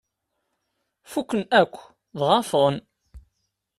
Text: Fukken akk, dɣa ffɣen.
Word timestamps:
Fukken 1.11 1.41
akk, 1.61 1.75
dɣa 2.19 2.39
ffɣen. 2.47 2.77